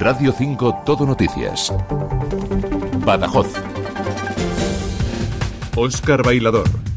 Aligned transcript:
Radio 0.00 0.32
5 0.32 0.82
Todo 0.86 1.04
Noticias. 1.04 1.70
Badajoz. 3.04 3.52
Óscar 5.76 6.22
Bailador. 6.22 6.89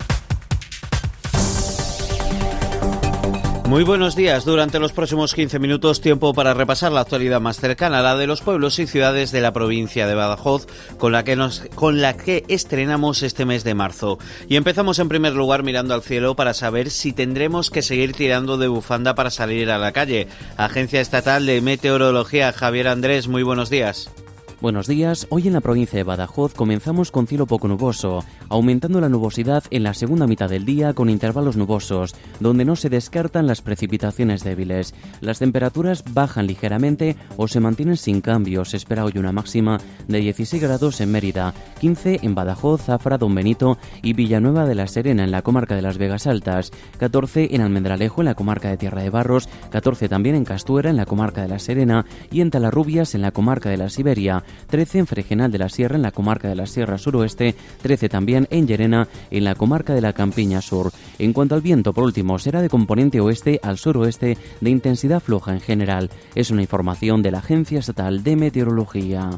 Muy 3.73 3.83
buenos 3.83 4.15
días. 4.15 4.45
Durante 4.45 4.77
los 4.77 4.93
próximos 4.93 5.33
15 5.33 5.57
minutos, 5.57 5.99
tiempo 5.99 6.35
para 6.35 6.53
repasar 6.53 6.91
la 6.91 7.01
actualidad 7.01 7.41
más 7.41 7.59
cercana, 7.59 8.03
la 8.03 8.15
de 8.15 8.27
los 8.27 8.41
pueblos 8.41 8.77
y 8.77 8.85
ciudades 8.85 9.31
de 9.31 9.41
la 9.41 9.51
provincia 9.51 10.05
de 10.05 10.13
Badajoz, 10.13 10.67
con 10.99 11.11
la 11.11 11.23
que 11.23 11.35
nos, 11.35 11.63
con 11.73 11.99
la 11.99 12.15
que 12.15 12.43
estrenamos 12.49 13.23
este 13.23 13.45
mes 13.45 13.63
de 13.63 13.73
marzo. 13.73 14.19
Y 14.47 14.57
empezamos 14.57 14.99
en 14.99 15.09
primer 15.09 15.33
lugar 15.33 15.63
mirando 15.63 15.95
al 15.95 16.03
cielo 16.03 16.35
para 16.35 16.53
saber 16.53 16.91
si 16.91 17.13
tendremos 17.13 17.71
que 17.71 17.81
seguir 17.81 18.13
tirando 18.13 18.59
de 18.59 18.67
bufanda 18.67 19.15
para 19.15 19.31
salir 19.31 19.71
a 19.71 19.79
la 19.79 19.91
calle. 19.91 20.27
Agencia 20.55 21.01
Estatal 21.01 21.47
de 21.47 21.59
Meteorología, 21.61 22.53
Javier 22.53 22.87
Andrés, 22.87 23.27
muy 23.27 23.41
buenos 23.41 23.71
días. 23.71 24.11
Buenos 24.63 24.87
días, 24.87 25.27
hoy 25.29 25.45
en 25.47 25.51
la 25.51 25.59
provincia 25.59 25.97
de 25.97 26.03
Badajoz 26.03 26.53
comenzamos 26.53 27.11
con 27.11 27.27
cielo 27.27 27.45
poco 27.45 27.67
nuboso, 27.67 28.23
aumentando 28.47 29.01
la 29.01 29.09
nubosidad 29.09 29.65
en 29.71 29.83
la 29.83 29.93
segunda 29.93 30.25
mitad 30.25 30.49
del 30.49 30.63
día 30.63 30.93
con 30.93 31.09
intervalos 31.09 31.57
nubosos, 31.57 32.15
donde 32.39 32.63
no 32.63 32.77
se 32.77 32.87
descartan 32.87 33.45
las 33.45 33.61
precipitaciones 33.61 34.41
débiles. 34.41 34.95
Las 35.19 35.39
temperaturas 35.39 36.05
bajan 36.13 36.47
ligeramente 36.47 37.17
o 37.35 37.49
se 37.49 37.59
mantienen 37.59 37.97
sin 37.97 38.21
cambios. 38.21 38.69
Se 38.69 38.77
espera 38.77 39.03
hoy 39.03 39.11
una 39.17 39.33
máxima 39.33 39.81
de 40.07 40.19
16 40.19 40.63
grados 40.63 41.01
en 41.01 41.11
Mérida, 41.11 41.53
15 41.81 42.21
en 42.23 42.33
Badajoz, 42.33 42.83
Zafra, 42.83 43.17
Don 43.17 43.35
Benito 43.35 43.77
y 44.01 44.13
Villanueva 44.13 44.65
de 44.65 44.75
la 44.75 44.87
Serena 44.87 45.25
en 45.25 45.31
la 45.31 45.41
comarca 45.41 45.75
de 45.75 45.81
las 45.81 45.97
Vegas 45.97 46.25
Altas, 46.25 46.71
14 46.99 47.53
en 47.53 47.59
Almendralejo 47.59 48.21
en 48.21 48.27
la 48.27 48.35
comarca 48.35 48.69
de 48.69 48.77
Tierra 48.77 49.03
de 49.03 49.09
Barros, 49.09 49.49
14 49.71 50.07
también 50.07 50.35
en 50.35 50.45
Castuera 50.45 50.89
en 50.89 50.95
la 50.95 51.05
comarca 51.05 51.41
de 51.41 51.49
la 51.49 51.59
Serena 51.59 52.05
y 52.31 52.39
en 52.39 52.49
Talarrubias 52.49 53.13
en 53.13 53.23
la 53.23 53.31
comarca 53.31 53.69
de 53.69 53.75
la 53.75 53.89
Siberia. 53.89 54.41
13 54.67 54.99
en 54.99 55.07
Fregenal 55.07 55.51
de 55.51 55.57
la 55.57 55.69
Sierra, 55.69 55.95
en 55.95 56.01
la 56.01 56.11
comarca 56.11 56.47
de 56.47 56.55
la 56.55 56.65
Sierra 56.65 56.97
Suroeste, 56.97 57.55
13 57.81 58.09
también 58.09 58.47
en 58.49 58.67
Llerena, 58.67 59.07
en 59.31 59.43
la 59.43 59.55
comarca 59.55 59.93
de 59.93 60.01
la 60.01 60.13
Campiña 60.13 60.61
Sur. 60.61 60.91
En 61.19 61.33
cuanto 61.33 61.55
al 61.55 61.61
viento, 61.61 61.93
por 61.93 62.03
último, 62.03 62.39
será 62.39 62.61
de 62.61 62.69
componente 62.69 63.19
oeste 63.19 63.59
al 63.63 63.77
suroeste 63.77 64.37
de 64.61 64.69
intensidad 64.69 65.21
floja 65.21 65.53
en 65.53 65.61
general. 65.61 66.09
Es 66.35 66.51
una 66.51 66.61
información 66.61 67.21
de 67.21 67.31
la 67.31 67.39
Agencia 67.39 67.79
Estatal 67.79 68.23
de 68.23 68.35
Meteorología. 68.35 69.29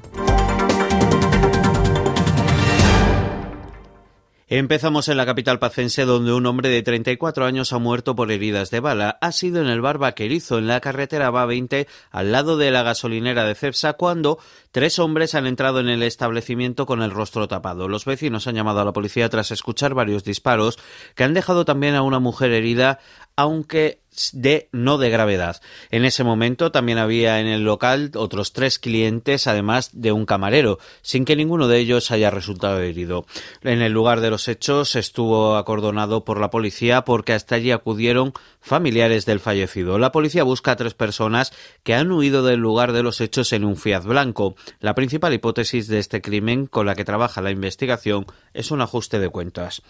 Empezamos 4.48 5.08
en 5.08 5.18
la 5.18 5.26
capital 5.26 5.58
pacense 5.58 6.06
donde 6.06 6.32
un 6.32 6.46
hombre 6.46 6.70
de 6.70 6.84
34 6.84 7.46
años 7.46 7.74
ha 7.74 7.80
muerto 7.80 8.16
por 8.16 8.32
heridas 8.32 8.70
de 8.70 8.80
bala. 8.80 9.18
Ha 9.20 9.32
sido 9.32 9.60
en 9.60 9.66
el 9.66 9.82
bar 9.82 9.98
Vaquerizo, 9.98 10.60
en 10.60 10.68
la 10.68 10.82
carretera 10.82 11.32
BA20, 11.32 11.88
al 12.12 12.32
lado 12.32 12.56
de 12.56 12.70
la 12.70 12.84
gasolinera 12.84 13.44
de 13.46 13.56
Cepsa, 13.56 13.94
cuando 13.94 14.38
tres 14.70 15.00
hombres 15.00 15.34
han 15.34 15.48
entrado 15.48 15.80
en 15.80 15.90
el 15.90 16.04
establecimiento 16.04 16.86
con 16.86 17.02
el 17.02 17.10
rostro 17.10 17.48
tapado. 17.48 17.88
Los 17.88 18.06
vecinos 18.06 18.46
han 18.46 18.54
llamado 18.54 18.82
a 18.82 18.86
la 18.86 18.94
policía 18.94 19.30
tras 19.30 19.50
escuchar 19.50 19.96
varios 19.96 20.24
disparos 20.24 20.78
que 21.16 21.24
han 21.24 21.34
dejado 21.34 21.66
también 21.66 21.96
a 21.96 22.04
una 22.04 22.20
mujer 22.20 22.52
herida, 22.52 23.00
aunque 23.36 24.00
de 24.34 24.70
no 24.72 24.98
de 24.98 25.10
gravedad. 25.10 25.62
En 25.92 26.06
ese 26.06 26.24
momento 26.24 26.72
también 26.72 26.98
había 26.98 27.40
en 27.40 27.48
el 27.48 27.64
local 27.64 28.12
otros 28.16 28.54
tres 28.54 28.80
clientes, 28.80 29.48
además 29.48 29.90
de 29.94 30.12
un 30.12 30.26
camarero, 30.26 30.80
sin 31.02 31.26
que 31.26 31.36
ninguno 31.36 31.68
de 31.68 31.80
ellos 31.80 32.12
haya 32.12 32.30
resultado 32.30 32.80
herido. 32.80 33.26
En 33.62 33.82
el 33.82 33.92
lugar 33.92 34.22
de 34.22 34.30
los 34.30 34.48
hechos 34.48 34.96
estuvo 34.96 35.56
acordonado 35.56 36.24
por 36.24 36.40
la 36.40 36.50
policía 36.50 37.04
porque 37.04 37.34
hasta 37.34 37.56
allí 37.56 37.72
acudieron 37.72 38.34
familiares 38.62 39.26
del 39.26 39.40
fallecido. 39.40 40.00
La 40.00 40.12
policía 40.12 40.44
busca 40.44 40.72
a 40.72 40.76
tres 40.76 40.94
personas 40.94 41.52
que 41.84 41.94
han 41.94 42.12
huido 42.12 42.44
del 42.44 42.60
lugar 42.60 42.94
de 42.94 43.04
los 43.04 43.22
hechos 43.22 43.54
en 43.54 43.64
un 43.64 43.76
Fiat 43.76 44.04
blanco. 44.04 44.56
La 44.80 44.96
principal 44.96 45.34
hipótesis 45.34 45.88
de 45.88 46.00
este 46.00 46.22
crimen 46.22 46.66
con 46.68 46.86
la 46.86 46.96
que 46.96 47.06
trabaja 47.06 47.42
la 47.42 47.52
investigación 47.52 48.26
es 48.54 48.72
un 48.72 48.82
ajuste 48.82 49.20
de 49.20 49.30
cuentas. 49.30 49.82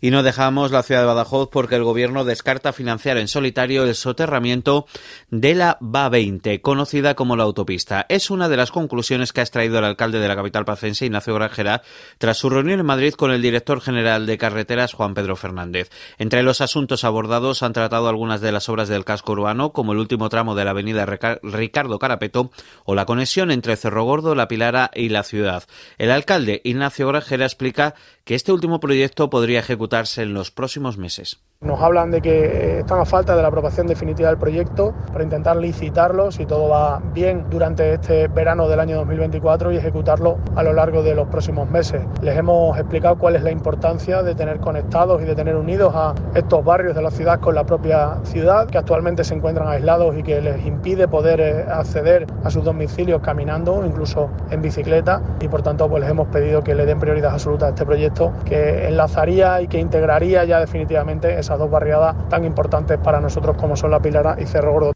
Y 0.00 0.10
no 0.10 0.22
dejamos 0.22 0.72
la 0.72 0.82
ciudad 0.82 1.02
de 1.02 1.06
Badajoz 1.06 1.48
porque 1.50 1.76
el 1.76 1.84
gobierno 1.84 2.24
descarta 2.24 2.72
financiar 2.88 3.18
en 3.18 3.28
solitario 3.28 3.84
el 3.84 3.94
soterramiento 3.94 4.86
de 5.30 5.54
la 5.54 5.78
BA20, 5.80 6.62
conocida 6.62 7.14
como 7.14 7.36
la 7.36 7.42
autopista. 7.42 8.06
Es 8.08 8.30
una 8.30 8.48
de 8.48 8.56
las 8.56 8.72
conclusiones 8.72 9.34
que 9.34 9.40
ha 9.40 9.42
extraído 9.42 9.78
el 9.78 9.84
alcalde 9.84 10.20
de 10.20 10.26
la 10.26 10.34
capital 10.34 10.64
pacense, 10.64 11.04
Ignacio 11.04 11.34
Grajera, 11.34 11.82
tras 12.16 12.38
su 12.38 12.48
reunión 12.48 12.80
en 12.80 12.86
Madrid 12.86 13.12
con 13.12 13.30
el 13.30 13.42
director 13.42 13.82
general 13.82 14.24
de 14.24 14.38
carreteras, 14.38 14.94
Juan 14.94 15.12
Pedro 15.12 15.36
Fernández. 15.36 15.90
Entre 16.16 16.42
los 16.42 16.62
asuntos 16.62 17.04
abordados 17.04 17.62
han 17.62 17.74
tratado 17.74 18.08
algunas 18.08 18.40
de 18.40 18.52
las 18.52 18.70
obras 18.70 18.88
del 18.88 19.04
casco 19.04 19.32
urbano, 19.32 19.72
como 19.72 19.92
el 19.92 19.98
último 19.98 20.30
tramo 20.30 20.54
de 20.54 20.64
la 20.64 20.70
avenida 20.70 21.04
Ricardo 21.42 21.98
Carapeto 21.98 22.50
o 22.86 22.94
la 22.94 23.04
conexión 23.04 23.50
entre 23.50 23.76
Cerro 23.76 24.04
Gordo, 24.04 24.34
La 24.34 24.48
Pilara 24.48 24.90
y 24.94 25.10
la 25.10 25.24
ciudad. 25.24 25.64
El 25.98 26.10
alcalde, 26.10 26.62
Ignacio 26.64 27.06
Grajera, 27.08 27.44
explica 27.44 27.94
que 28.24 28.34
este 28.34 28.50
último 28.50 28.80
proyecto 28.80 29.28
podría 29.28 29.60
ejecutarse 29.60 30.22
en 30.22 30.32
los 30.32 30.50
próximos 30.50 30.96
meses. 30.96 31.40
Nos 31.60 31.80
hablan 31.80 32.12
de 32.12 32.20
que 32.22 32.77
están 32.80 33.00
a 33.00 33.04
falta 33.04 33.34
de 33.36 33.42
la 33.42 33.48
aprobación 33.48 33.86
definitiva 33.86 34.28
del 34.28 34.38
proyecto 34.38 34.94
para 35.12 35.24
intentar 35.24 35.56
licitarlo, 35.56 36.30
si 36.30 36.46
todo 36.46 36.68
va 36.68 37.00
bien, 37.12 37.44
durante 37.50 37.94
este 37.94 38.28
verano 38.28 38.68
del 38.68 38.80
año 38.80 38.96
2024 38.96 39.72
y 39.72 39.76
ejecutarlo 39.76 40.38
a 40.56 40.62
lo 40.62 40.72
largo 40.72 41.02
de 41.02 41.14
los 41.14 41.28
próximos 41.28 41.68
meses. 41.70 42.02
Les 42.22 42.36
hemos 42.36 42.78
explicado 42.78 43.16
cuál 43.18 43.36
es 43.36 43.42
la 43.42 43.50
importancia 43.50 44.22
de 44.22 44.34
tener 44.34 44.60
conectados 44.60 45.22
y 45.22 45.24
de 45.24 45.34
tener 45.34 45.56
unidos 45.56 45.92
a 45.94 46.14
estos 46.34 46.64
barrios 46.64 46.94
de 46.94 47.02
la 47.02 47.10
ciudad 47.10 47.40
con 47.40 47.54
la 47.54 47.64
propia 47.64 48.18
ciudad, 48.24 48.66
que 48.66 48.78
actualmente 48.78 49.24
se 49.24 49.34
encuentran 49.34 49.68
aislados 49.68 50.16
y 50.16 50.22
que 50.22 50.40
les 50.40 50.64
impide 50.64 51.08
poder 51.08 51.40
eh, 51.40 51.66
acceder 51.68 52.26
a 52.44 52.50
sus 52.50 52.64
domicilios 52.64 53.20
caminando 53.22 53.84
incluso 53.84 54.30
en 54.50 54.62
bicicleta 54.62 55.20
y 55.40 55.48
por 55.48 55.62
tanto 55.62 55.88
pues 55.88 56.02
les 56.02 56.10
hemos 56.10 56.28
pedido 56.28 56.62
que 56.62 56.74
le 56.74 56.86
den 56.86 56.98
prioridad 56.98 57.32
absoluta 57.32 57.66
a 57.66 57.68
este 57.70 57.84
proyecto 57.84 58.32
que 58.44 58.86
enlazaría 58.88 59.60
y 59.62 59.68
que 59.68 59.78
integraría 59.78 60.44
ya 60.44 60.60
definitivamente 60.60 61.38
esas 61.38 61.58
dos 61.58 61.70
barriadas 61.70 62.16
tan 62.28 62.44
importantes 62.44 62.67
para 63.02 63.20
nosotros 63.20 63.56
como 63.56 63.76
son 63.76 63.90
La 63.90 64.00
Pilara 64.00 64.36
y 64.40 64.46
Cerro 64.46 64.72
Gordo. 64.72 64.92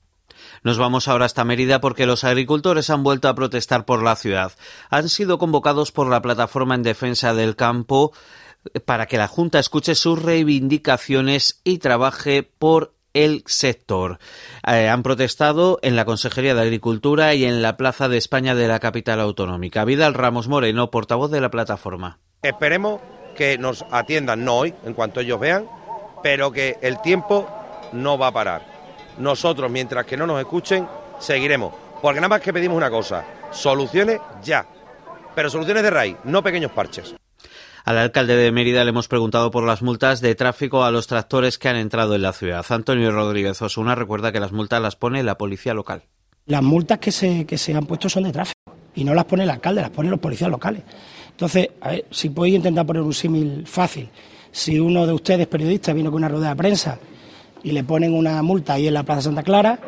Nos 0.62 0.78
vamos 0.78 1.09
ahora 1.09 1.25
hasta 1.25 1.44
Mérida 1.44 1.81
porque 1.81 2.06
los 2.06 2.22
agricultores 2.25 2.91
han 2.91 3.03
vuelto 3.03 3.28
a 3.28 3.34
protestar 3.34 3.84
por 3.84 4.03
la 4.03 4.15
ciudad. 4.15 4.53
Han 4.91 5.09
sido 5.09 5.38
convocados 5.38 5.91
por 5.91 6.09
la 6.09 6.22
plataforma 6.22 6.75
en 6.75 6.82
defensa 6.82 7.34
del 7.34 7.56
campo 7.56 8.12
para 8.84 9.06
que 9.06 9.19
la 9.19 9.27
Junta 9.27 9.59
escuche 9.59 9.94
sus 9.94 10.22
reivindicaciones 10.22 11.61
y 11.65 11.78
trabaje 11.78 12.43
por 12.43 12.93
el 13.12 13.43
sector. 13.47 14.19
Eh, 14.66 14.88
han 14.88 15.03
protestado 15.03 15.78
en 15.82 15.97
la 15.97 16.05
Consejería 16.05 16.55
de 16.55 16.62
Agricultura 16.62 17.34
y 17.34 17.44
en 17.44 17.61
la 17.61 17.77
Plaza 17.77 18.09
de 18.09 18.16
España 18.16 18.55
de 18.55 18.69
la 18.69 18.78
capital 18.78 19.21
autonómica. 19.21 19.84
Vidal 19.84 20.15
Ramos 20.15 20.49
Moreno, 20.49 20.91
portavoz 20.91 21.31
de 21.31 21.41
la 21.41 21.50
plataforma. 21.50 22.19
Esperemos 22.43 23.00
que 23.37 23.59
nos 23.59 23.84
atiendan, 23.91 24.44
no 24.44 24.59
hoy, 24.59 24.75
en 24.84 24.94
cuanto 24.94 25.21
ellos 25.21 25.41
vean, 25.41 25.66
pero 26.22 26.53
que 26.53 26.78
el 26.82 27.00
tiempo 27.00 27.49
no 27.93 28.19
va 28.19 28.29
a 28.29 28.33
parar. 28.33 28.67
Nosotros, 29.19 29.71
mientras 29.71 30.07
que 30.07 30.17
no 30.17 30.27
nos 30.27 30.41
escuchen, 30.41 30.87
seguiremos. 31.19 31.75
Porque 32.01 32.21
nada 32.21 32.29
más 32.29 32.41
que 32.41 32.53
pedimos 32.53 32.77
una 32.77 32.91
cosa, 32.91 33.25
soluciones 33.53 34.21
ya. 34.43 34.67
Pero 35.35 35.49
soluciones 35.49 35.83
de 35.83 35.91
raíz, 35.91 36.17
no 36.25 36.43
pequeños 36.43 36.73
parches. 36.73 37.15
Al 37.85 37.99
alcalde 37.99 38.37
de 38.37 38.53
Mérida 38.53 38.85
le 38.85 38.91
hemos 38.91 39.09
preguntado 39.09 39.51
por 39.51 39.65
las 39.65 39.83
multas 39.83 40.21
de 40.21 40.35
tráfico 40.35 40.85
a 40.85 40.91
los 40.91 41.07
tractores 41.07 41.59
que 41.59 41.69
han 41.69 41.77
entrado 41.77 42.15
en 42.15 42.23
la 42.23 42.33
ciudad. 42.33 42.65
Antonio 42.69 43.11
Rodríguez 43.11 43.61
Osuna 43.61 43.95
recuerda 43.95 44.31
que 44.31 44.41
las 44.41 44.53
multas 44.53 44.81
las 44.81 44.97
pone 44.97 45.23
la 45.23 45.37
policía 45.37 45.75
local. 45.75 46.03
Las 46.47 46.63
multas 46.63 46.99
que 46.99 47.11
se, 47.11 47.45
que 47.45 47.59
se 47.59 47.75
han 47.75 47.87
puesto 47.87 48.09
son 48.09 48.25
de 48.25 48.33
tráfico 48.33 48.53
y 48.95 49.05
no 49.05 49.15
las 49.15 49.25
pone 49.25 49.45
el 49.45 49.51
alcalde, 49.51 49.81
las 49.81 49.91
ponen 49.91 50.11
los 50.11 50.21
policías 50.21 50.51
locales. 50.51 50.83
Entonces, 51.31 51.71
a 51.81 51.91
ver, 51.91 52.07
si 52.11 52.31
podéis 52.31 52.57
intentar 52.57 52.87
poner 52.87 53.03
un 53.03 53.15
símil 53.15 53.67
fácil, 53.67 54.09
si 54.51 54.79
uno 54.79 55.07
de 55.07 55.13
ustedes, 55.13 55.47
periodistas, 55.47 55.95
vino 55.95 56.11
con 56.11 56.19
una 56.19 56.29
rueda 56.29 56.51
de 56.51 56.57
prensa 56.57 56.99
y 57.62 57.73
le 57.73 57.84
ponen 57.84 58.15
una 58.15 58.43
multa 58.43 58.75
ahí 58.75 58.89
en 58.89 58.95
la 58.95 59.03
Plaza 59.03 59.23
Santa 59.23 59.43
Clara, 59.43 59.78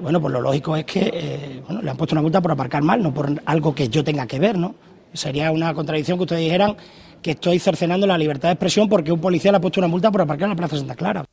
bueno, 0.00 0.20
pues 0.20 0.32
lo 0.32 0.40
lógico 0.40 0.76
es 0.76 0.84
que 0.84 1.10
eh, 1.14 1.62
bueno, 1.66 1.82
le 1.82 1.90
han 1.90 1.96
puesto 1.96 2.14
una 2.14 2.22
multa 2.22 2.40
por 2.40 2.50
aparcar 2.50 2.82
mal, 2.82 3.02
no 3.02 3.14
por 3.14 3.40
algo 3.44 3.74
que 3.74 3.88
yo 3.88 4.02
tenga 4.02 4.26
que 4.26 4.38
ver, 4.38 4.58
¿no? 4.58 4.74
Sería 5.12 5.52
una 5.52 5.72
contradicción 5.74 6.18
que 6.18 6.22
ustedes 6.22 6.42
dijeran 6.42 6.76
que 7.22 7.32
estoy 7.32 7.58
cercenando 7.58 8.06
la 8.06 8.18
libertad 8.18 8.48
de 8.48 8.54
expresión 8.54 8.88
porque 8.88 9.12
un 9.12 9.20
policía 9.20 9.52
le 9.52 9.58
ha 9.58 9.60
puesto 9.60 9.78
una 9.78 9.86
multa 9.86 10.10
por 10.10 10.22
aparcar 10.22 10.46
en 10.46 10.50
la 10.50 10.56
Plaza 10.56 10.76
Santa 10.76 10.96
Clara. 10.96 11.24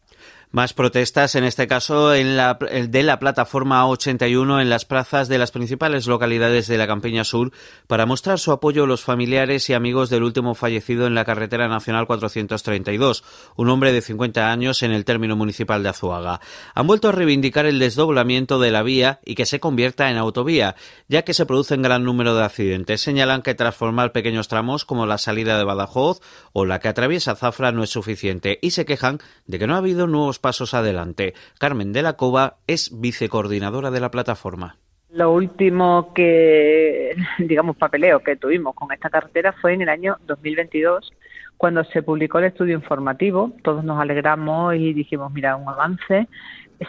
Más 0.51 0.74
protestas, 0.74 1.36
en 1.36 1.44
este 1.44 1.68
caso 1.68 2.16
en 2.16 2.36
la, 2.36 2.56
de 2.56 3.04
la 3.04 3.19
plataforma 3.19 3.86
81 3.86 4.62
en 4.62 4.69
las 4.71 4.83
plazas 4.83 5.27
de 5.27 5.38
las 5.38 5.51
principales 5.51 6.07
localidades 6.07 6.66
de 6.66 6.80
la 6.80 6.88
Campiña 6.88 7.24
Sur 7.24 7.51
para 7.86 8.07
mostrar 8.07 8.39
su 8.39 8.51
apoyo 8.51 8.86
a 8.86 8.88
los 8.88 9.04
familiares 9.04 9.69
y 9.69 9.74
amigos 9.74 10.10
del 10.10 10.24
último 10.24 10.56
fallecido 10.56 11.06
en 11.06 11.13
la 11.13 11.24
carretera 11.24 11.68
nacional 11.68 12.07
432, 12.07 13.24
un 13.57 13.69
hombre 13.69 13.94
de 13.94 14.01
50 14.01 14.51
años 14.51 14.81
en 14.81 14.92
el 14.92 15.06
término 15.06 15.36
municipal 15.36 15.83
de 15.83 15.89
Azuaga. 15.89 16.42
Han 16.74 16.88
vuelto 16.88 17.10
a 17.10 17.12
reivindicar 17.12 17.68
el 17.68 17.77
desdoblamiento 17.77 18.60
de 18.60 18.71
la 18.71 18.81
vía 18.81 19.19
y 19.24 19.36
que 19.36 19.45
se 19.45 19.60
convierta 19.60 20.10
en 20.10 20.18
autovía, 20.18 20.75
ya 21.07 21.21
que 21.21 21.36
se 21.36 21.45
produce 21.45 21.75
un 21.75 21.83
gran 21.83 22.04
número 22.04 22.33
de 22.33 22.44
accidentes. 22.44 23.01
Señalan 23.01 23.44
que 23.44 23.54
transformar 23.54 24.13
pequeños 24.13 24.48
tramos 24.48 24.83
como 24.83 25.06
la 25.06 25.19
salida 25.19 25.60
de 25.60 25.63
Badajoz 25.63 26.21
o 26.54 26.66
la 26.66 26.80
que 26.80 26.88
atraviesa 26.88 27.36
Zafra 27.36 27.71
no 27.71 27.83
es 27.83 27.92
suficiente 27.92 28.57
y 28.63 28.71
se 28.71 28.86
quejan 28.86 29.19
de 29.45 29.60
que 29.60 29.68
no 29.68 29.75
ha 29.75 29.77
habido 29.77 30.07
nuevos 30.12 30.40
pasos 30.40 30.74
adelante. 30.74 31.34
Carmen 31.60 31.94
de 31.94 32.02
la 32.02 32.14
Cova 32.14 32.58
es 32.68 32.92
vicecoordinadora 33.00 33.92
de 33.92 34.00
la 34.00 34.12
plataforma. 34.12 34.78
Lo 35.12 35.32
último 35.32 36.14
que, 36.14 37.16
digamos, 37.40 37.76
papeleo 37.78 38.20
que 38.20 38.36
tuvimos 38.36 38.76
con 38.76 38.92
esta 38.92 39.10
carretera 39.10 39.54
fue 39.54 39.74
en 39.74 39.82
el 39.82 39.90
año 39.90 40.18
2022, 40.28 41.12
cuando 41.58 41.84
se 41.86 42.04
publicó 42.04 42.40
el 42.40 42.46
estudio 42.46 42.76
informativo. 42.76 43.52
Todos 43.64 43.84
nos 43.84 44.00
alegramos 44.00 44.76
y 44.76 44.94
dijimos, 44.94 45.32
mira, 45.34 45.56
un 45.56 45.68
avance. 45.68 46.28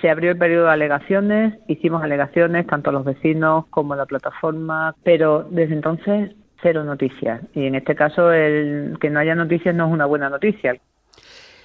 Se 0.00 0.10
abrió 0.10 0.30
el 0.30 0.38
periodo 0.38 0.66
de 0.66 0.72
alegaciones, 0.72 1.58
hicimos 1.66 2.02
alegaciones 2.02 2.66
tanto 2.66 2.90
a 2.90 2.92
los 2.92 3.04
vecinos 3.04 3.66
como 3.70 3.94
a 3.94 3.96
la 3.96 4.06
plataforma, 4.06 4.94
pero 5.02 5.42
desde 5.50 5.74
entonces 5.74 6.30
cero 6.62 6.84
noticias. 6.84 7.40
Y 7.54 7.66
en 7.66 7.74
este 7.74 7.94
caso, 7.94 8.32
el 8.32 8.98
que 9.00 9.10
no 9.10 9.18
haya 9.18 9.34
noticias 9.34 9.74
no 9.74 9.86
es 9.86 9.92
una 9.92 10.06
buena 10.06 10.28
noticia. 10.28 10.76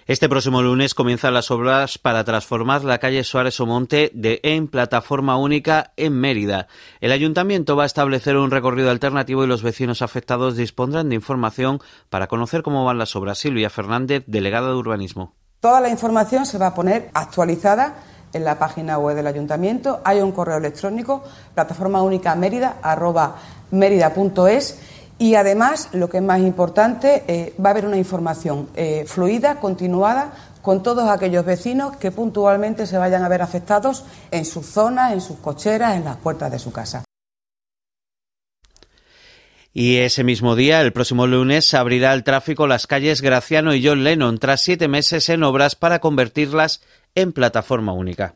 Este 0.08 0.30
próximo 0.30 0.62
lunes 0.62 0.94
comienzan 0.94 1.34
las 1.34 1.50
obras 1.50 1.98
para 1.98 2.24
transformar 2.24 2.84
la 2.84 3.00
calle 3.00 3.24
Suárez 3.24 3.60
Omonte 3.60 4.12
de 4.14 4.40
en 4.44 4.68
plataforma 4.68 5.36
única 5.36 5.94
en 5.98 6.14
Mérida. 6.14 6.68
El 7.02 7.12
ayuntamiento 7.12 7.76
va 7.76 7.84
a 7.84 7.88
establecer 7.88 8.38
un 8.38 8.52
recorrido 8.52 8.92
alternativo 8.92 9.44
y 9.44 9.48
los 9.48 9.64
vecinos 9.64 10.04
afectados 10.04 10.58
dispondrán 10.58 11.10
de 11.10 11.16
información 11.16 11.82
para 12.12 12.28
conocer 12.28 12.62
cómo 12.62 12.86
van 12.86 13.00
las 13.00 13.16
obras. 13.16 13.40
Silvia 13.40 13.72
Fernández, 13.72 14.24
delegada 14.28 14.68
de 14.68 14.76
urbanismo. 14.76 15.34
Toda 15.60 15.82
la 15.82 15.90
información 15.90 16.46
se 16.46 16.60
va 16.60 16.68
a 16.68 16.76
poner 16.76 17.10
actualizada 17.16 17.96
en 18.32 18.44
la 18.44 18.60
página 18.60 19.00
web 19.00 19.16
del 19.16 19.26
ayuntamiento. 19.26 20.02
Hay 20.04 20.20
un 20.20 20.34
correo 20.34 20.58
electrónico, 20.58 21.24
plataforma 21.56 22.04
única 22.04 22.36
mérida, 22.36 22.78
arroba 22.84 23.38
mérida.es 23.72 24.80
y 25.18 25.36
además, 25.36 25.90
lo 25.94 26.10
que 26.10 26.18
es 26.18 26.24
más 26.24 26.40
importante, 26.40 27.24
eh, 27.28 27.54
va 27.64 27.70
a 27.70 27.72
haber 27.72 27.86
una 27.86 27.98
información 27.98 28.68
eh, 28.76 29.06
fluida, 29.08 29.60
continuada, 29.60 30.34
con 30.62 30.84
todos 30.84 31.10
aquellos 31.10 31.46
vecinos 31.46 31.96
que 31.98 32.12
puntualmente 32.12 32.86
se 32.86 32.98
vayan 32.98 33.24
a 33.24 33.30
ver 33.30 33.42
afectados 33.42 34.04
en 34.32 34.46
sus 34.46 34.66
zonas, 34.66 35.14
en 35.14 35.22
sus 35.22 35.38
cocheras, 35.38 35.96
en 35.96 36.04
las 36.04 36.18
puertas 36.18 36.52
de 36.52 36.60
su 36.60 36.72
casa. 36.72 37.04
Y 39.72 39.98
ese 39.98 40.24
mismo 40.24 40.56
día, 40.56 40.82
el 40.82 40.94
próximo 40.94 41.28
lunes, 41.28 41.66
se 41.66 41.78
abrirá 41.78 42.14
el 42.14 42.24
tráfico 42.24 42.66
las 42.66 42.88
calles 42.88 43.22
Graciano 43.22 43.74
y 43.74 43.86
John 43.86 44.04
Lennon 44.04 44.38
tras 44.38 44.62
siete 44.62 44.88
meses 44.88 45.30
en 45.30 45.44
obras 45.44 45.76
para 45.76 46.00
convertirlas 46.00 46.82
en 47.14 47.32
plataforma 47.34 47.94
única. 47.94 48.36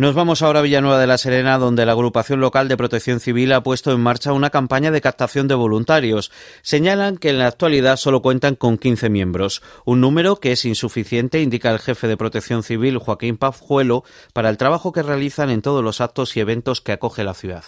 Nos 0.00 0.14
vamos 0.14 0.40
ahora 0.40 0.60
a 0.60 0.62
Villanueva 0.62 0.98
de 0.98 1.06
la 1.06 1.18
Serena, 1.18 1.58
donde 1.58 1.84
la 1.84 1.92
agrupación 1.92 2.40
local 2.40 2.68
de 2.68 2.78
protección 2.78 3.20
civil 3.20 3.52
ha 3.52 3.62
puesto 3.62 3.92
en 3.92 4.00
marcha 4.00 4.32
una 4.32 4.48
campaña 4.48 4.90
de 4.90 5.02
captación 5.02 5.46
de 5.46 5.54
voluntarios. 5.54 6.32
Señalan 6.62 7.18
que 7.18 7.28
en 7.28 7.38
la 7.38 7.48
actualidad 7.48 7.98
solo 7.98 8.22
cuentan 8.22 8.54
con 8.54 8.78
15 8.78 9.10
miembros, 9.10 9.60
un 9.84 10.00
número 10.00 10.36
que 10.36 10.52
es 10.52 10.64
insuficiente, 10.64 11.42
indica 11.42 11.70
el 11.70 11.80
jefe 11.80 12.08
de 12.08 12.16
protección 12.16 12.62
civil, 12.62 12.96
Joaquín 12.96 13.36
Pazjuelo, 13.36 14.02
para 14.32 14.48
el 14.48 14.56
trabajo 14.56 14.90
que 14.90 15.02
realizan 15.02 15.50
en 15.50 15.60
todos 15.60 15.84
los 15.84 16.00
actos 16.00 16.34
y 16.34 16.40
eventos 16.40 16.80
que 16.80 16.92
acoge 16.92 17.22
la 17.22 17.34
ciudad. 17.34 17.64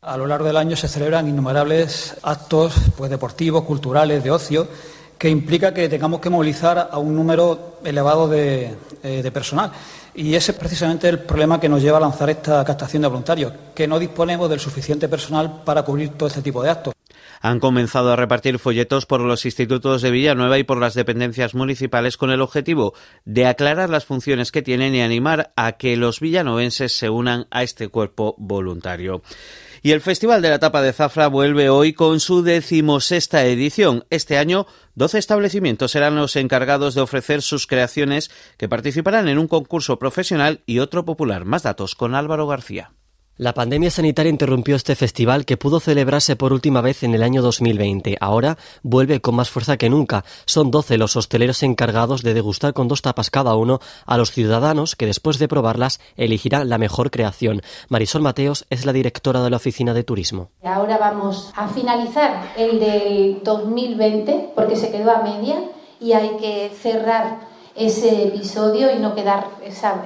A 0.00 0.16
lo 0.16 0.26
largo 0.26 0.46
del 0.46 0.56
año 0.56 0.76
se 0.76 0.88
celebran 0.88 1.28
innumerables 1.28 2.16
actos 2.22 2.74
pues, 2.96 3.10
deportivos, 3.10 3.64
culturales, 3.64 4.24
de 4.24 4.30
ocio, 4.30 4.68
que 5.24 5.30
implica 5.30 5.72
que 5.72 5.88
tengamos 5.88 6.20
que 6.20 6.28
movilizar 6.28 6.90
a 6.92 6.98
un 6.98 7.16
número 7.16 7.78
elevado 7.82 8.28
de, 8.28 8.76
eh, 9.02 9.22
de 9.22 9.32
personal. 9.32 9.72
Y 10.14 10.34
ese 10.34 10.52
es 10.52 10.58
precisamente 10.58 11.08
el 11.08 11.20
problema 11.20 11.58
que 11.58 11.66
nos 11.66 11.80
lleva 11.80 11.96
a 11.96 12.00
lanzar 12.00 12.28
esta 12.28 12.62
captación 12.62 13.00
de 13.00 13.08
voluntarios, 13.08 13.50
que 13.74 13.88
no 13.88 13.98
disponemos 13.98 14.50
del 14.50 14.60
suficiente 14.60 15.08
personal 15.08 15.62
para 15.64 15.82
cubrir 15.82 16.10
todo 16.10 16.26
este 16.28 16.42
tipo 16.42 16.62
de 16.62 16.68
actos. 16.68 16.93
Han 17.44 17.60
comenzado 17.60 18.10
a 18.10 18.16
repartir 18.16 18.58
folletos 18.58 19.04
por 19.04 19.20
los 19.20 19.44
institutos 19.44 20.00
de 20.00 20.10
Villanueva 20.10 20.58
y 20.58 20.64
por 20.64 20.78
las 20.78 20.94
dependencias 20.94 21.54
municipales 21.54 22.16
con 22.16 22.30
el 22.30 22.40
objetivo 22.40 22.94
de 23.26 23.44
aclarar 23.44 23.90
las 23.90 24.06
funciones 24.06 24.50
que 24.50 24.62
tienen 24.62 24.94
y 24.94 25.02
animar 25.02 25.52
a 25.54 25.72
que 25.72 25.98
los 25.98 26.20
villanovenses 26.20 26.96
se 26.96 27.10
unan 27.10 27.46
a 27.50 27.62
este 27.62 27.88
cuerpo 27.88 28.34
voluntario. 28.38 29.20
Y 29.82 29.90
el 29.92 30.00
Festival 30.00 30.40
de 30.40 30.48
la 30.48 30.58
Tapa 30.58 30.80
de 30.80 30.94
Zafra 30.94 31.26
vuelve 31.26 31.68
hoy 31.68 31.92
con 31.92 32.18
su 32.18 32.42
decimosexta 32.42 33.44
edición. 33.44 34.06
Este 34.08 34.38
año, 34.38 34.66
12 34.94 35.18
establecimientos 35.18 35.90
serán 35.90 36.16
los 36.16 36.36
encargados 36.36 36.94
de 36.94 37.02
ofrecer 37.02 37.42
sus 37.42 37.66
creaciones 37.66 38.30
que 38.56 38.70
participarán 38.70 39.28
en 39.28 39.36
un 39.36 39.48
concurso 39.48 39.98
profesional 39.98 40.62
y 40.64 40.78
otro 40.78 41.04
popular. 41.04 41.44
Más 41.44 41.64
datos 41.64 41.94
con 41.94 42.14
Álvaro 42.14 42.46
García. 42.46 42.92
La 43.36 43.52
pandemia 43.52 43.90
sanitaria 43.90 44.30
interrumpió 44.30 44.76
este 44.76 44.94
festival 44.94 45.44
que 45.44 45.56
pudo 45.56 45.80
celebrarse 45.80 46.36
por 46.36 46.52
última 46.52 46.80
vez 46.80 47.02
en 47.02 47.16
el 47.16 47.24
año 47.24 47.42
2020. 47.42 48.16
Ahora 48.20 48.58
vuelve 48.84 49.20
con 49.20 49.34
más 49.34 49.50
fuerza 49.50 49.76
que 49.76 49.90
nunca. 49.90 50.24
Son 50.44 50.70
12 50.70 50.98
los 50.98 51.16
hosteleros 51.16 51.64
encargados 51.64 52.22
de 52.22 52.32
degustar 52.32 52.74
con 52.74 52.86
dos 52.86 53.02
tapas 53.02 53.30
cada 53.30 53.56
uno 53.56 53.80
a 54.06 54.18
los 54.18 54.30
ciudadanos 54.30 54.94
que 54.94 55.06
después 55.06 55.40
de 55.40 55.48
probarlas 55.48 55.98
elegirán 56.14 56.68
la 56.68 56.78
mejor 56.78 57.10
creación. 57.10 57.62
Marisol 57.88 58.22
Mateos 58.22 58.66
es 58.70 58.86
la 58.86 58.92
directora 58.92 59.42
de 59.42 59.50
la 59.50 59.56
Oficina 59.56 59.94
de 59.94 60.04
Turismo. 60.04 60.50
Ahora 60.62 60.96
vamos 60.96 61.52
a 61.56 61.66
finalizar 61.66 62.52
el 62.56 62.78
del 62.78 63.40
2020 63.42 64.50
porque 64.54 64.76
se 64.76 64.92
quedó 64.92 65.10
a 65.10 65.24
media 65.24 65.56
y 65.98 66.12
hay 66.12 66.36
que 66.36 66.70
cerrar 66.80 67.52
ese 67.74 68.28
episodio 68.28 68.94
y 68.94 69.00
no 69.00 69.16
quedar 69.16 69.48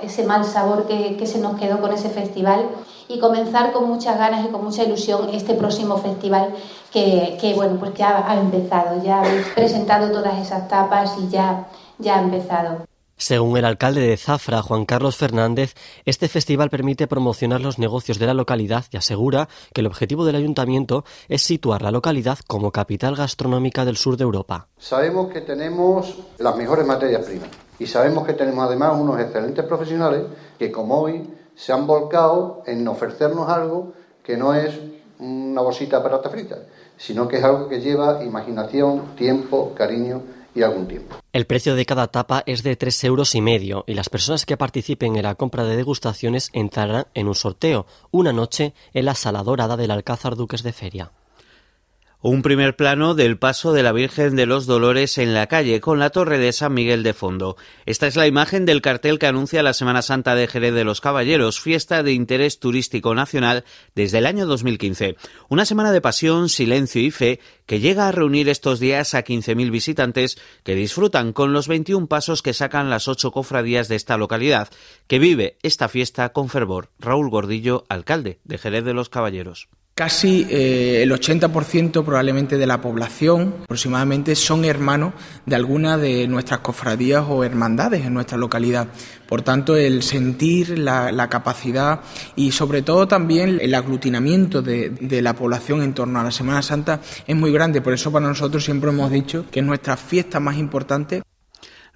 ese 0.03 0.25
mal 0.25 0.47
sabor 0.47 0.87
que, 0.87 1.19
que 1.19 1.27
se 1.27 1.39
nos 1.41 1.61
quedó 1.61 1.83
con 1.83 1.93
ese 1.93 2.09
festival 2.09 2.71
y 3.09 3.19
comenzar 3.19 3.73
con 3.73 3.89
muchas 3.89 4.19
ganas 4.19 4.45
y 4.47 4.49
con 4.49 4.65
mucha 4.65 4.85
ilusión 4.85 5.31
este 5.31 5.55
próximo 5.55 5.97
festival 5.99 6.55
que, 6.93 7.37
que 7.41 7.55
bueno, 7.55 7.79
pues 7.79 7.95
ya 7.95 8.31
ha 8.31 8.39
empezado, 8.39 9.03
ya 9.03 9.21
habéis 9.21 9.47
presentado 9.49 10.11
todas 10.11 10.39
esas 10.39 10.69
tapas 10.69 11.17
y 11.19 11.29
ya, 11.29 11.69
ya 11.99 12.19
ha 12.19 12.23
empezado. 12.23 12.87
Según 13.21 13.57
el 13.57 13.65
alcalde 13.65 14.01
de 14.01 14.17
Zafra, 14.17 14.63
Juan 14.63 14.85
Carlos 14.85 15.17
Fernández, 15.17 15.75
este 16.05 16.29
festival 16.29 16.71
permite 16.71 17.09
promocionar 17.09 17.61
los 17.61 17.81
negocios 17.81 18.21
de 18.21 18.27
la 18.27 18.33
localidad 18.33 18.85
y 18.93 18.97
asegura 18.97 19.49
que 19.75 19.81
el 19.81 19.89
objetivo 19.89 20.25
del 20.25 20.37
ayuntamiento 20.37 21.05
es 21.29 21.43
situar 21.43 21.83
la 21.83 21.91
localidad 21.91 22.39
como 22.47 22.71
capital 22.71 23.17
gastronómica 23.17 23.85
del 23.85 23.97
sur 23.97 24.17
de 24.17 24.23
Europa. 24.23 24.69
Sabemos 24.79 25.33
que 25.33 25.41
tenemos 25.41 26.17
las 26.39 26.57
mejores 26.57 26.87
materias 26.87 27.27
primas 27.27 27.49
y 27.81 27.87
sabemos 27.87 28.25
que 28.25 28.35
tenemos 28.35 28.65
además 28.65 28.97
unos 28.97 29.21
excelentes 29.21 29.65
profesionales 29.65 30.23
que 30.57 30.71
como 30.71 31.01
hoy 31.01 31.29
se 31.59 31.73
han 31.73 31.87
volcado 31.89 32.63
en 32.67 32.87
ofrecernos 32.87 33.49
algo 33.49 33.93
que 34.23 34.37
no 34.37 34.55
es 34.55 34.79
una 35.19 35.61
bolsita 35.61 36.01
para 36.01 36.21
frita, 36.21 36.59
sino 36.97 37.27
que 37.27 37.39
es 37.39 37.45
algo 37.45 37.69
que 37.69 37.81
lleva 37.81 38.23
imaginación, 38.23 39.17
tiempo, 39.17 39.75
cariño 39.75 40.23
y 40.55 40.63
algún 40.63 40.87
tiempo. 40.87 41.17
El 41.33 41.47
precio 41.47 41.75
de 41.75 41.85
cada 41.85 42.07
tapa 42.07 42.45
es 42.47 42.63
de 42.63 42.77
tres 42.77 43.03
euros 43.03 43.35
y 43.35 43.41
medio 43.41 43.83
y 43.89 43.95
las 43.95 44.09
personas 44.09 44.47
que 44.47 44.57
participen 44.57 45.17
en 45.17 45.25
la 45.25 45.35
compra 45.35 45.65
de 45.65 45.77
degustaciones 45.77 46.51
entrarán 46.53 47.07
en 47.15 47.27
un 47.27 47.35
sorteo 47.35 47.87
una 48.13 48.33
noche 48.33 48.73
en 48.95 49.05
la 49.05 49.17
sala 49.17 49.43
dorada 49.43 49.77
del 49.77 49.91
Alcázar 49.91 50.37
Duques 50.37 50.63
de 50.63 50.73
Feria. 50.73 51.11
Un 52.21 52.43
primer 52.43 52.75
plano 52.75 53.15
del 53.15 53.39
paso 53.39 53.73
de 53.73 53.85
la 53.85 53.93
Virgen 53.93 54.35
de 54.35 54.45
los 54.45 54.67
Dolores 54.67 55.19
en 55.19 55.35
la 55.35 55.47
calle, 55.47 55.81
con 55.81 56.01
la 56.01 56.11
torre 56.11 56.39
de 56.39 56.53
San 56.53 56.75
Miguel 56.75 57.05
de 57.05 57.15
fondo. 57.15 57.57
Esta 57.87 58.09
es 58.09 58.17
la 58.17 58.27
imagen 58.27 58.67
del 58.67 58.83
cartel 58.83 59.21
que 59.21 59.29
anuncia 59.29 59.63
la 59.63 59.73
Semana 59.73 60.03
Santa 60.03 60.35
de 60.35 60.49
Jerez 60.49 60.75
de 60.75 60.83
los 60.83 61.01
Caballeros, 61.01 61.61
fiesta 61.61 62.03
de 62.03 62.13
interés 62.13 62.59
turístico 62.59 63.15
nacional 63.15 63.63
desde 63.95 64.19
el 64.19 64.27
año 64.27 64.47
2015. 64.47 65.15
Una 65.49 65.65
semana 65.65 65.93
de 65.93 66.01
pasión, 66.01 66.49
silencio 66.49 67.01
y 67.01 67.13
fe 67.13 67.39
que 67.67 67.79
llega 67.79 68.09
a 68.09 68.13
reunir 68.13 68.49
estos 68.49 68.81
días 68.81 69.15
a 69.15 69.23
15.000 69.23 69.71
visitantes 69.71 70.39
que 70.65 70.75
disfrutan 70.75 71.33
con 71.33 71.53
los 71.53 71.69
21 71.69 72.09
pasos 72.09 72.43
que 72.43 72.53
sacan 72.53 72.91
las 72.91 73.07
ocho 73.07 73.31
cofradías 73.31 73.87
de 73.87 73.95
esta 73.95 74.17
localidad, 74.17 74.71
que 75.07 75.21
vive 75.21 75.57
esta 75.63 75.89
fiesta 75.89 76.31
con 76.31 76.49
fervor. 76.49 76.91
Raúl 76.99 77.31
Gordillo, 77.31 77.85
alcalde 77.89 78.41
de 78.43 78.59
Jerez 78.59 78.83
de 78.83 78.95
los 78.95 79.09
Caballeros. 79.09 79.69
Casi 79.99 80.47
eh, 80.49 81.03
el 81.03 81.11
80% 81.11 82.05
probablemente 82.05 82.57
de 82.57 82.69
la 82.69 82.81
población 82.81 83.57
aproximadamente 83.65 84.37
son 84.37 84.65
hermanos 84.65 85.13
de 85.45 85.57
alguna 85.57 85.99
de 85.99 86.29
nuestras 86.29 86.61
cofradías 86.61 87.25
o 87.29 87.43
hermandades 87.43 88.07
en 88.07 88.15
nuestra 88.15 88.39
localidad. 88.39 88.87
Por 89.29 89.43
tanto, 89.43 89.75
el 89.75 90.05
sentir, 90.05 90.79
la, 90.79 91.29
capacidad 91.29 92.03
y 92.37 92.53
sobre 92.53 92.83
todo 92.83 93.09
también 93.09 93.59
el 93.61 93.75
aglutinamiento 93.75 94.63
de, 94.63 94.91
de, 94.91 95.21
la 95.21 95.35
población 95.35 95.83
en 95.83 95.95
torno 95.95 96.21
a 96.21 96.23
la 96.23 96.31
Semana 96.31 96.63
Santa 96.63 97.01
es 97.27 97.35
muy 97.35 97.51
grande. 97.51 97.81
Por 97.81 97.93
eso 97.93 98.13
para 98.13 98.29
nosotros 98.29 98.65
siempre 98.65 98.91
hemos 98.91 99.11
dicho 99.11 99.47
que 99.51 99.59
es 99.59 99.67
nuestra 99.67 99.97
fiesta 99.97 100.39
más 100.39 100.59
importante. 100.59 101.23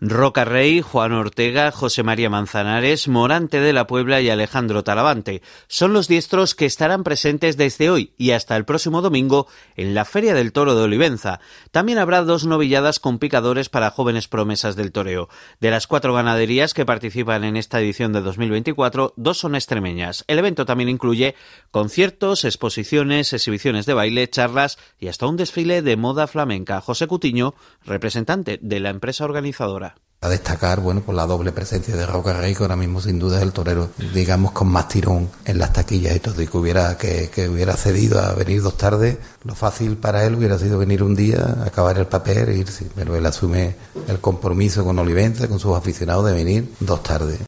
Roca 0.04 0.44
Rey, 0.44 0.80
Juan 0.80 1.12
Ortega, 1.12 1.70
José 1.70 2.02
María 2.02 2.28
Manzanares, 2.28 3.06
Morante 3.06 3.60
de 3.60 3.72
la 3.72 3.86
Puebla 3.86 4.20
y 4.20 4.30
Alejandro 4.30 4.82
Talavante. 4.82 5.42
Son 5.68 5.92
los 5.92 6.08
diestros 6.08 6.56
que 6.56 6.66
estarán 6.66 7.04
presentes 7.04 7.56
desde 7.56 7.88
hoy 7.88 8.12
y 8.18 8.32
hasta 8.32 8.56
el 8.56 8.64
próximo 8.64 9.00
domingo 9.00 9.46
en 9.76 9.94
la 9.94 10.04
Feria 10.04 10.34
del 10.34 10.50
Toro 10.50 10.74
de 10.74 10.82
Olivenza. 10.82 11.38
También 11.70 11.98
habrá 11.98 12.22
dos 12.22 12.44
novilladas 12.44 12.98
con 12.98 13.20
picadores 13.20 13.68
para 13.68 13.92
jóvenes 13.92 14.26
promesas 14.26 14.74
del 14.74 14.90
toreo. 14.90 15.28
De 15.60 15.70
las 15.70 15.86
cuatro 15.86 16.12
ganaderías 16.12 16.74
que 16.74 16.84
participan 16.84 17.44
en 17.44 17.56
esta 17.56 17.78
edición 17.78 18.12
de 18.12 18.22
2024, 18.22 19.14
dos 19.16 19.38
son 19.38 19.54
extremeñas. 19.54 20.24
El 20.26 20.40
evento 20.40 20.66
también 20.66 20.88
incluye 20.88 21.36
conciertos, 21.70 22.44
exposiciones, 22.44 23.32
exhibiciones 23.32 23.86
de 23.86 23.94
baile, 23.94 24.28
charlas 24.28 24.80
y 24.98 25.06
hasta 25.06 25.28
un 25.28 25.36
desfile 25.36 25.80
de 25.80 25.96
moda 25.96 26.26
flamenca. 26.26 26.80
José 26.80 27.06
Cutiño, 27.06 27.54
representante 27.84 28.58
de 28.60 28.80
la 28.80 28.90
empresa 28.90 29.24
organizadora. 29.24 29.91
A 30.22 30.28
destacar, 30.28 30.80
bueno, 30.80 31.02
por 31.02 31.14
la 31.14 31.26
doble 31.26 31.52
presencia 31.52 31.94
de 31.96 32.06
Roca 32.06 32.32
Rey, 32.32 32.54
que 32.54 32.62
ahora 32.62 32.76
mismo 32.76 33.00
sin 33.00 33.18
duda 33.18 33.36
es 33.36 33.42
el 33.42 33.52
torero, 33.52 33.90
digamos, 34.14 34.52
con 34.52 34.68
más 34.68 34.88
tirón 34.88 35.28
en 35.44 35.58
las 35.58 35.72
taquillas 35.72 36.16
y 36.16 36.20
todo, 36.20 36.40
y 36.40 36.46
que 36.46 36.56
hubiera, 36.56 36.96
que, 36.96 37.28
hubiera 37.48 37.76
cedido 37.76 38.20
a 38.20 38.32
venir 38.32 38.62
dos 38.62 38.78
tardes, 38.78 39.18
lo 39.44 39.54
fácil 39.54 39.96
para 39.96 40.24
él 40.24 40.36
hubiera 40.36 40.58
sido 40.58 40.78
venir 40.78 41.02
un 41.02 41.14
día, 41.14 41.58
acabar 41.66 41.98
el 41.98 42.06
papel 42.06 42.48
e 42.48 42.56
irse, 42.56 42.88
pero 42.94 43.16
él 43.16 43.26
asume 43.26 43.74
el 44.08 44.20
compromiso 44.20 44.84
con 44.84 44.98
Olivense, 44.98 45.48
con 45.48 45.58
sus 45.58 45.76
aficionados 45.76 46.24
de 46.26 46.32
venir 46.32 46.72
dos 46.80 47.02
tardes. 47.02 47.40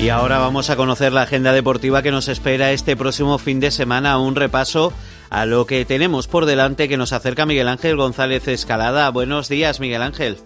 Y 0.00 0.08
ahora 0.08 0.38
vamos 0.38 0.70
a 0.70 0.76
conocer 0.76 1.12
la 1.12 1.22
agenda 1.22 1.52
deportiva 1.52 2.02
que 2.02 2.10
nos 2.10 2.28
espera 2.28 2.72
este 2.72 2.96
próximo 2.96 3.36
fin 3.36 3.60
de 3.60 3.70
semana, 3.70 4.18
un 4.18 4.34
repaso 4.34 4.94
a 5.28 5.44
lo 5.44 5.66
que 5.66 5.84
tenemos 5.84 6.26
por 6.26 6.46
delante 6.46 6.88
que 6.88 6.96
nos 6.96 7.12
acerca 7.12 7.44
Miguel 7.44 7.68
Ángel 7.68 7.96
González 7.96 8.48
Escalada. 8.48 9.10
Buenos 9.10 9.50
días, 9.50 9.78
Miguel 9.78 10.00
Ángel. 10.00 10.38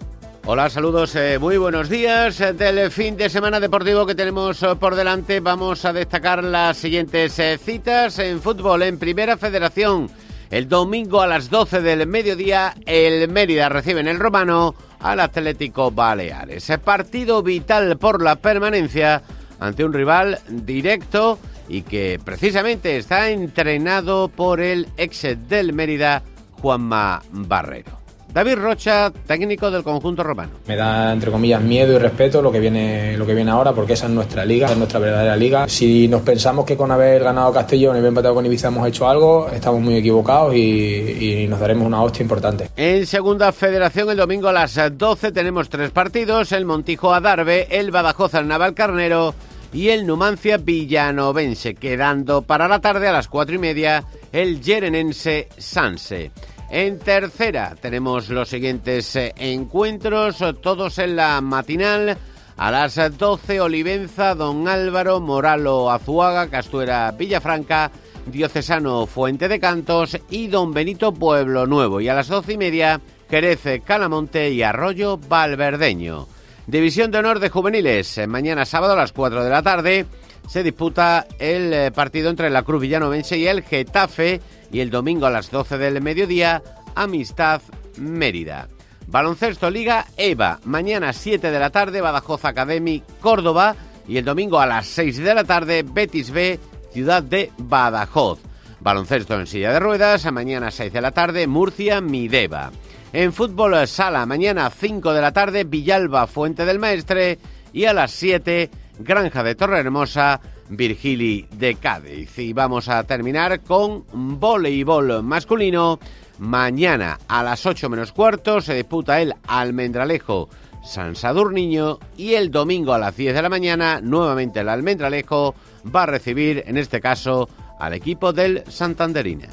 Hola, 0.44 0.68
saludos, 0.70 1.14
eh, 1.14 1.38
muy 1.38 1.56
buenos 1.56 1.88
días. 1.88 2.38
Del 2.38 2.90
fin 2.90 3.16
de 3.16 3.30
semana 3.30 3.60
deportivo 3.60 4.04
que 4.04 4.16
tenemos 4.16 4.60
eh, 4.64 4.74
por 4.74 4.96
delante 4.96 5.38
vamos 5.38 5.84
a 5.84 5.92
destacar 5.92 6.42
las 6.42 6.76
siguientes 6.76 7.38
eh, 7.38 7.56
citas 7.56 8.18
en 8.18 8.42
fútbol 8.42 8.82
en 8.82 8.98
Primera 8.98 9.36
Federación. 9.36 10.10
El 10.50 10.68
domingo 10.68 11.20
a 11.20 11.28
las 11.28 11.48
12 11.48 11.80
del 11.80 12.08
mediodía 12.08 12.74
el 12.86 13.28
Mérida 13.28 13.68
recibe 13.68 14.00
en 14.00 14.08
el 14.08 14.18
Romano 14.18 14.74
al 14.98 15.20
Atlético 15.20 15.92
Baleares. 15.92 16.72
Partido 16.84 17.42
vital 17.42 17.96
por 17.98 18.20
la 18.20 18.36
permanencia 18.36 19.22
ante 19.60 19.84
un 19.84 19.92
rival 19.92 20.38
directo 20.48 21.38
y 21.68 21.82
que 21.82 22.20
precisamente 22.24 22.96
está 22.96 23.30
entrenado 23.30 24.28
por 24.28 24.60
el 24.60 24.88
ex 24.96 25.48
del 25.48 25.72
Mérida, 25.72 26.22
Juanma 26.52 27.22
Barrero. 27.30 28.03
David 28.34 28.56
Rocha, 28.56 29.12
técnico 29.28 29.70
del 29.70 29.84
conjunto 29.84 30.24
romano. 30.24 30.50
Me 30.66 30.74
da 30.74 31.12
entre 31.12 31.30
comillas 31.30 31.62
miedo 31.62 31.92
y 31.92 31.98
respeto 31.98 32.42
lo 32.42 32.50
que 32.50 32.58
viene 32.58 33.16
lo 33.16 33.24
que 33.24 33.32
viene 33.32 33.52
ahora 33.52 33.72
porque 33.72 33.92
esa 33.92 34.06
es 34.06 34.12
nuestra 34.12 34.44
liga, 34.44 34.66
es 34.66 34.76
nuestra 34.76 34.98
verdadera 34.98 35.36
liga. 35.36 35.68
Si 35.68 36.08
nos 36.08 36.22
pensamos 36.22 36.64
que 36.64 36.76
con 36.76 36.90
haber 36.90 37.22
ganado 37.22 37.52
Castellón 37.52 37.94
y 37.94 37.98
haber 38.00 38.08
empatado 38.08 38.34
con 38.34 38.44
Ibiza 38.44 38.68
hemos 38.68 38.88
hecho 38.88 39.08
algo, 39.08 39.48
estamos 39.50 39.80
muy 39.80 39.94
equivocados 39.94 40.52
y, 40.52 40.58
y 40.58 41.46
nos 41.46 41.60
daremos 41.60 41.86
una 41.86 42.02
hostia 42.02 42.24
importante. 42.24 42.70
En 42.76 43.06
segunda 43.06 43.52
federación 43.52 44.10
el 44.10 44.16
domingo 44.16 44.48
a 44.48 44.52
las 44.52 44.80
12 44.98 45.30
tenemos 45.30 45.68
tres 45.68 45.92
partidos, 45.92 46.50
el 46.50 46.64
Montijo 46.64 47.14
Adarve, 47.14 47.68
el 47.70 47.92
Badajoz 47.92 48.34
al 48.34 48.48
Naval 48.48 48.74
Carnero 48.74 49.32
y 49.72 49.90
el 49.90 50.08
Numancia 50.08 50.56
Villanovense, 50.56 51.76
quedando 51.76 52.42
para 52.42 52.66
la 52.66 52.80
tarde 52.80 53.06
a 53.06 53.12
las 53.12 53.28
cuatro 53.28 53.54
y 53.54 53.58
media 53.58 54.02
el 54.32 54.60
Yerenense 54.60 55.48
Sanse. 55.56 56.32
En 56.76 56.98
tercera 56.98 57.76
tenemos 57.80 58.30
los 58.30 58.48
siguientes 58.48 59.14
eh, 59.14 59.32
encuentros, 59.36 60.38
todos 60.60 60.98
en 60.98 61.14
la 61.14 61.40
matinal. 61.40 62.18
A 62.56 62.72
las 62.72 63.16
12, 63.16 63.60
Olivenza, 63.60 64.34
Don 64.34 64.66
Álvaro, 64.66 65.20
Moralo, 65.20 65.92
Azuaga, 65.92 66.48
Castuera, 66.48 67.12
Villafranca, 67.12 67.92
Diocesano, 68.26 69.06
Fuente 69.06 69.46
de 69.46 69.60
Cantos 69.60 70.18
y 70.30 70.48
Don 70.48 70.74
Benito, 70.74 71.14
Pueblo 71.14 71.64
Nuevo. 71.68 72.00
Y 72.00 72.08
a 72.08 72.14
las 72.14 72.26
doce 72.26 72.54
y 72.54 72.58
media, 72.58 73.00
Jerez, 73.30 73.60
Calamonte 73.84 74.50
y 74.50 74.64
Arroyo 74.64 75.16
Valverdeño. 75.16 76.26
División 76.66 77.12
de 77.12 77.18
Honor 77.18 77.38
de 77.38 77.50
Juveniles. 77.50 78.20
Mañana 78.26 78.64
sábado 78.64 78.94
a 78.94 78.96
las 78.96 79.12
4 79.12 79.44
de 79.44 79.50
la 79.50 79.62
tarde 79.62 80.06
se 80.48 80.64
disputa 80.64 81.26
el 81.38 81.72
eh, 81.72 81.90
partido 81.92 82.30
entre 82.30 82.50
la 82.50 82.64
Cruz 82.64 82.80
Villanovense 82.80 83.38
y 83.38 83.46
el 83.46 83.62
Getafe 83.62 84.40
y 84.74 84.80
el 84.80 84.90
domingo 84.90 85.26
a 85.26 85.30
las 85.30 85.52
12 85.52 85.78
del 85.78 86.02
mediodía, 86.02 86.60
Amistad 86.96 87.62
Mérida. 87.96 88.66
Baloncesto 89.06 89.70
Liga 89.70 90.06
EVA, 90.16 90.58
mañana 90.64 91.12
7 91.12 91.52
de 91.52 91.58
la 91.60 91.70
tarde, 91.70 92.00
Badajoz 92.00 92.44
Academy 92.44 93.00
Córdoba 93.20 93.76
y 94.08 94.16
el 94.16 94.24
domingo 94.24 94.58
a 94.58 94.66
las 94.66 94.86
6 94.86 95.18
de 95.18 95.32
la 95.32 95.44
tarde, 95.44 95.84
Betis 95.84 96.32
B, 96.32 96.58
Ciudad 96.92 97.22
de 97.22 97.52
Badajoz. 97.56 98.40
Baloncesto 98.80 99.38
en 99.38 99.46
silla 99.46 99.72
de 99.72 99.78
ruedas, 99.78 100.30
mañana 100.32 100.72
6 100.72 100.92
de 100.92 101.00
la 101.00 101.12
tarde, 101.12 101.46
Murcia 101.46 102.00
Mideva. 102.00 102.72
En 103.12 103.32
fútbol 103.32 103.86
sala, 103.86 104.26
mañana 104.26 104.68
5 104.70 105.12
de 105.12 105.20
la 105.20 105.32
tarde, 105.32 105.62
Villalba 105.62 106.26
Fuente 106.26 106.64
del 106.64 106.80
Maestre 106.80 107.38
y 107.72 107.84
a 107.84 107.92
las 107.92 108.10
7, 108.10 108.70
Granja 108.98 109.44
de 109.44 109.54
Torrehermosa 109.54 110.40
Virgili 110.68 111.46
de 111.52 111.74
Cádiz. 111.74 112.38
Y 112.38 112.52
vamos 112.52 112.88
a 112.88 113.04
terminar 113.04 113.60
con 113.60 114.04
voleibol 114.12 115.22
masculino. 115.22 115.98
Mañana 116.38 117.18
a 117.28 117.42
las 117.42 117.64
8 117.64 117.88
menos 117.88 118.12
cuarto 118.12 118.60
se 118.60 118.74
disputa 118.74 119.20
el 119.20 119.34
Almendralejo 119.46 120.48
San 120.84 121.16
Sadurniño 121.16 121.98
y 122.16 122.34
el 122.34 122.50
domingo 122.50 122.92
a 122.92 122.98
las 122.98 123.16
10 123.16 123.34
de 123.34 123.42
la 123.42 123.48
mañana 123.48 124.00
nuevamente 124.00 124.60
el 124.60 124.68
Almendralejo 124.68 125.54
va 125.94 126.02
a 126.02 126.06
recibir 126.06 126.62
en 126.66 126.76
este 126.76 127.00
caso 127.00 127.48
al 127.78 127.94
equipo 127.94 128.32
del 128.32 128.64
Santanderina. 128.68 129.48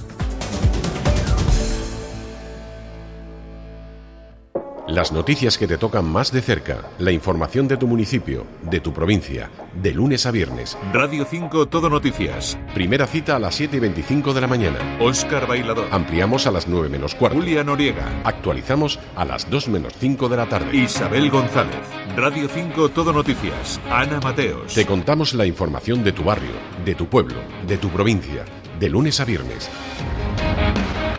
Las 4.92 5.14
noticias 5.14 5.58
que 5.58 5.68
te 5.68 5.78
tocan 5.78 6.04
más 6.04 6.34
de 6.34 6.42
cerca, 6.42 6.80
la 7.00 7.14
información 7.14 7.66
de 7.66 7.78
tu 7.78 7.88
municipio, 7.88 8.46
de 8.62 8.82
tu 8.82 8.92
provincia, 8.92 9.50
de 9.74 9.94
lunes 9.94 10.26
a 10.26 10.32
viernes. 10.32 10.78
Radio 10.92 11.24
5 11.24 11.70
Todo 11.70 11.90
Noticias. 11.90 12.60
Primera 12.74 13.08
cita 13.08 13.38
a 13.38 13.40
las 13.40 13.56
7 13.56 13.78
y 13.78 13.80
25 13.80 14.34
de 14.34 14.42
la 14.42 14.48
mañana. 14.48 14.80
Oscar 15.00 15.48
Bailador. 15.48 15.88
Ampliamos 15.92 16.46
a 16.46 16.52
las 16.52 16.68
9 16.68 16.90
menos 16.90 17.16
cuarto. 17.16 17.38
Julia 17.38 17.64
Noriega. 17.64 18.06
Actualizamos 18.26 19.00
a 19.16 19.24
las 19.24 19.50
2 19.50 19.70
menos 19.70 19.94
5 19.98 20.28
de 20.28 20.36
la 20.36 20.50
tarde. 20.50 20.76
Isabel 20.76 21.30
González. 21.30 21.80
Radio 22.18 22.50
5 22.54 22.90
Todo 22.90 23.14
Noticias. 23.14 23.80
Ana 23.90 24.20
Mateos. 24.20 24.74
Te 24.74 24.86
contamos 24.86 25.34
la 25.34 25.46
información 25.46 26.04
de 26.04 26.12
tu 26.12 26.26
barrio, 26.26 26.52
de 26.84 26.96
tu 26.96 27.08
pueblo, 27.08 27.38
de 27.66 27.78
tu 27.78 27.88
provincia, 27.88 28.44
de 28.78 28.90
lunes 28.90 29.22
a 29.22 29.24
viernes. 29.24 29.70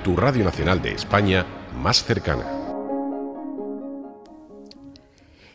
Tu 0.05 0.15
Radio 0.15 0.45
Nacional 0.45 0.83
de 0.83 0.93
España 0.93 1.47
más 1.83 2.05
cercana. 2.05 2.62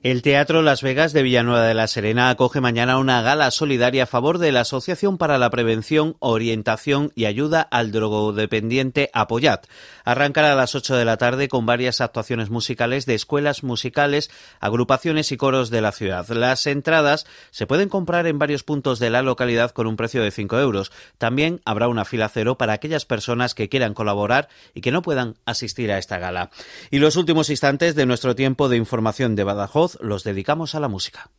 El 0.07 0.21
Teatro 0.21 0.61
Las 0.61 0.83
Vegas 0.83 1.11
de 1.11 1.21
Villanueva 1.21 1.63
de 1.63 1.73
la 1.73 1.85
Serena 1.85 2.29
acoge 2.29 2.61
mañana 2.61 2.97
una 2.97 3.21
gala 3.21 3.51
solidaria 3.51 4.03
a 4.03 4.05
favor 4.05 4.37
de 4.37 4.53
la 4.53 4.61
Asociación 4.61 5.17
para 5.17 5.37
la 5.37 5.49
Prevención, 5.49 6.15
Orientación 6.19 7.11
y 7.13 7.25
Ayuda 7.25 7.61
al 7.61 7.91
Drogodependiente 7.91 9.09
Apoyat. 9.11 9.67
Arrancará 10.07 10.53
a 10.53 10.55
las 10.55 10.73
8 10.73 10.95
de 10.95 11.03
la 11.03 11.17
tarde 11.17 11.49
con 11.49 11.65
varias 11.65 11.99
actuaciones 11.99 12.49
musicales 12.49 13.05
de 13.05 13.13
escuelas 13.13 13.61
musicales, 13.61 14.31
agrupaciones 14.61 15.33
y 15.33 15.37
coros 15.37 15.69
de 15.69 15.81
la 15.81 15.91
ciudad. 15.91 16.25
Las 16.29 16.65
entradas 16.65 17.27
se 17.51 17.67
pueden 17.67 17.89
comprar 17.89 18.25
en 18.25 18.39
varios 18.39 18.63
puntos 18.63 18.99
de 18.99 19.09
la 19.09 19.21
localidad 19.21 19.71
con 19.71 19.85
un 19.85 19.97
precio 19.97 20.23
de 20.23 20.31
5 20.31 20.59
euros. 20.59 20.93
También 21.17 21.59
habrá 21.65 21.89
una 21.89 22.05
fila 22.05 22.29
cero 22.29 22.57
para 22.57 22.71
aquellas 22.71 23.03
personas 23.03 23.53
que 23.53 23.67
quieran 23.67 23.93
colaborar 23.93 24.47
y 24.73 24.79
que 24.79 24.93
no 24.93 25.01
puedan 25.01 25.35
asistir 25.43 25.91
a 25.91 25.97
esta 25.97 26.19
gala. 26.19 26.51
Y 26.89 26.99
los 26.99 27.17
últimos 27.17 27.49
instantes 27.49 27.93
de 27.93 28.05
nuestro 28.05 28.33
tiempo 28.33 28.69
de 28.69 28.77
información 28.77 29.35
de 29.35 29.43
Badajoz 29.43 29.97
los 29.99 30.23
dedicamos 30.23 30.73
a 30.73 30.79
la 30.79 30.87
música. 30.87 31.31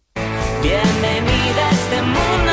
Bienvenida 0.62 1.68
a 1.68 1.72
este 1.72 2.02
mundo 2.02 2.47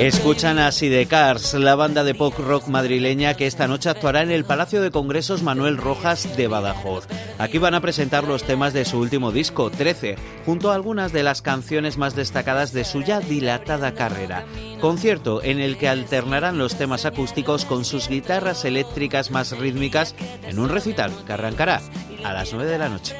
Escuchan 0.00 0.58
a 0.58 0.72
Sidecars, 0.72 1.52
la 1.52 1.74
banda 1.74 2.04
de 2.04 2.14
pop 2.14 2.32
rock 2.38 2.68
madrileña 2.68 3.34
que 3.34 3.46
esta 3.46 3.68
noche 3.68 3.90
actuará 3.90 4.22
en 4.22 4.30
el 4.30 4.46
Palacio 4.46 4.80
de 4.80 4.90
Congresos 4.90 5.42
Manuel 5.42 5.76
Rojas 5.76 6.38
de 6.38 6.48
Badajoz. 6.48 7.06
Aquí 7.36 7.58
van 7.58 7.74
a 7.74 7.82
presentar 7.82 8.24
los 8.24 8.44
temas 8.44 8.72
de 8.72 8.86
su 8.86 8.98
último 8.98 9.30
disco, 9.30 9.68
13, 9.68 10.16
junto 10.46 10.70
a 10.70 10.74
algunas 10.74 11.12
de 11.12 11.22
las 11.22 11.42
canciones 11.42 11.98
más 11.98 12.16
destacadas 12.16 12.72
de 12.72 12.84
su 12.84 13.02
ya 13.02 13.20
dilatada 13.20 13.92
carrera. 13.92 14.46
Concierto 14.80 15.42
en 15.42 15.60
el 15.60 15.76
que 15.76 15.90
alternarán 15.90 16.56
los 16.56 16.76
temas 16.76 17.04
acústicos 17.04 17.66
con 17.66 17.84
sus 17.84 18.08
guitarras 18.08 18.64
eléctricas 18.64 19.30
más 19.30 19.52
rítmicas 19.58 20.14
en 20.48 20.58
un 20.60 20.70
recital 20.70 21.12
que 21.26 21.34
arrancará 21.34 21.82
a 22.24 22.32
las 22.32 22.54
9 22.54 22.70
de 22.70 22.78
la 22.78 22.88
noche. 22.88 23.14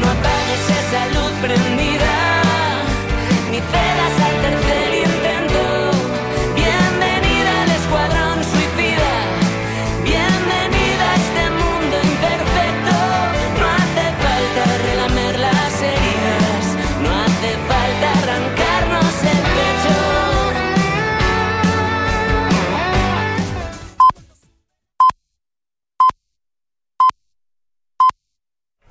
No 0.00 0.08
apagues 0.08 0.70
esa 0.70 1.06
luz, 1.08 1.69